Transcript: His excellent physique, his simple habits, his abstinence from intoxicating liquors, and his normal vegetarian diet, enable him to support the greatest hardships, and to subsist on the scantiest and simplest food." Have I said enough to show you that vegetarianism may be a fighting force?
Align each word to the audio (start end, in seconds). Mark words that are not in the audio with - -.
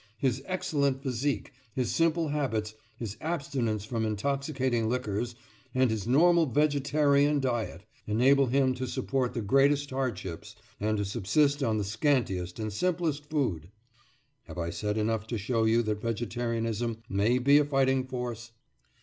His 0.17 0.41
excellent 0.47 1.03
physique, 1.03 1.53
his 1.75 1.91
simple 1.93 2.29
habits, 2.29 2.73
his 2.97 3.17
abstinence 3.21 3.85
from 3.85 4.03
intoxicating 4.03 4.89
liquors, 4.89 5.35
and 5.75 5.91
his 5.91 6.07
normal 6.07 6.47
vegetarian 6.47 7.39
diet, 7.39 7.83
enable 8.07 8.47
him 8.47 8.73
to 8.73 8.87
support 8.87 9.35
the 9.35 9.43
greatest 9.43 9.91
hardships, 9.91 10.55
and 10.79 10.97
to 10.97 11.05
subsist 11.05 11.61
on 11.61 11.77
the 11.77 11.83
scantiest 11.83 12.57
and 12.57 12.73
simplest 12.73 13.29
food." 13.29 13.69
Have 14.45 14.57
I 14.57 14.71
said 14.71 14.97
enough 14.97 15.27
to 15.27 15.37
show 15.37 15.65
you 15.65 15.83
that 15.83 16.01
vegetarianism 16.01 17.03
may 17.07 17.37
be 17.37 17.59
a 17.59 17.63
fighting 17.65 18.07
force? 18.07 18.53